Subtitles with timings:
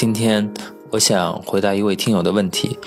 [0.00, 0.48] 今天
[0.92, 2.78] 我想回答一位听友的问题。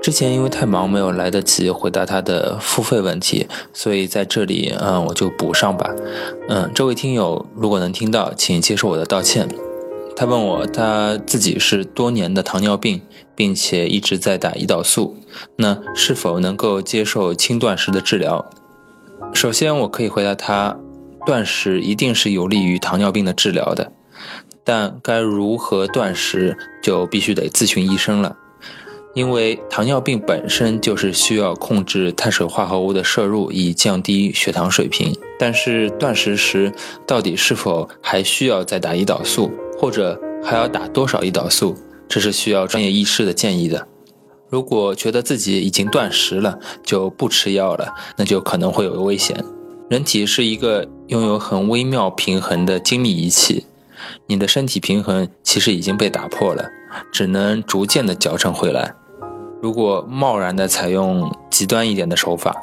[0.00, 5.92] 之前因为太忙，没有来得及回答他的付费问题，所以在这里，嗯，我就补上吧。
[6.48, 9.48] 嗯，这位听友如果能听到，请接受我的道歉。
[10.14, 13.02] 他问我，他自己是多年的糖尿病，
[13.34, 15.16] 并且一直在打胰岛素，
[15.56, 18.48] 那是否能够接受轻断食的治疗？
[19.34, 20.78] 首先，我可以回答他，
[21.26, 23.90] 断食一定是有利于糖尿病的治疗的，
[24.72, 28.36] 但该如何断食，就必须得咨询医生了。
[29.14, 35.12] 因为糖尿病本身就是需要控制碳水化合物的摄入，以降低血糖水平。
[35.40, 36.72] 但是断食时，
[37.04, 41.74] 到底是否还需要再打胰岛素，或者还要打多少胰岛素，
[42.08, 43.88] 这是需要专业医师的建议的。
[44.48, 49.36] 如果觉得自己已经断食了，就不吃药了，那就可能会有危险。
[49.88, 53.64] 人体是一个拥有很微妙平衡的精密仪器，
[54.26, 56.68] 你的身体平衡其实已经被打破了，
[57.12, 58.94] 只能逐渐的矫正回来。
[59.62, 62.56] 如果贸然的采用极端一点的手法，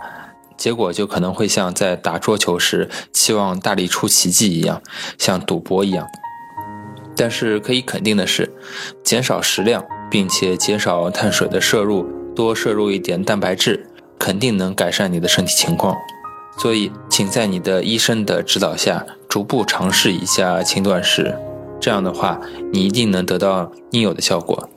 [0.57, 4.81] 结果就可能会像在打桌球时期望大力出奇迹一样，
[5.17, 6.07] 像赌博一样。
[7.15, 8.55] 但是可以肯定的是，
[9.03, 15.95] 减少食量，并且减少碳水的摄入，多摄入一点蛋白质，肯定能改善你的身体情况。
[16.59, 21.37] 所以，请在你的医生的指导下，逐步尝试一下轻断食。
[21.79, 22.39] 这样的话，
[22.73, 24.69] 你一定能得到应有的效果。